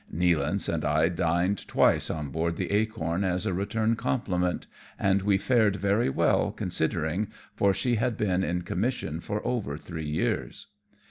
[0.11, 4.65] Nealance and I dined twice on board the Acorn as a return compliment^
[4.97, 10.09] and we fared very well considering, for she had been in commission for over three
[10.09, 10.65] years.